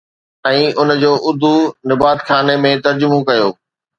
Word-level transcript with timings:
۽ 0.51 0.63
ان 0.83 0.89
جو 1.03 1.11
اردو 1.27 1.51
نباتخاني 1.93 2.55
۾ 2.63 2.71
ترجمو 2.87 3.19
ڪيو 3.29 3.47